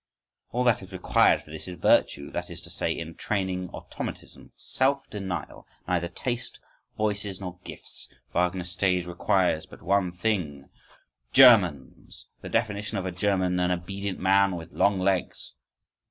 [0.49, 5.67] All that is required for this is virtue—that is to say, training, automatism, "self denial".
[5.87, 6.59] Neither taste,
[6.97, 10.69] voices, nor gifts, Wagner's stage requires but one thing:
[11.33, 12.25] Germans!…
[12.41, 15.53] The definition of a German: an obedient man with long legs.